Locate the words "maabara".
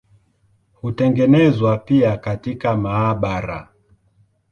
2.77-3.67